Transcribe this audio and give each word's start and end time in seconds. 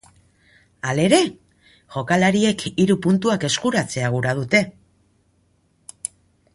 Hala 0.91 1.03
ere, 1.09 1.19
jokalariek 1.97 2.65
hiru 2.71 2.97
puntuak 3.05 3.47
eskuratzea 3.51 4.11
gura 4.19 4.35
dute. 4.43 4.63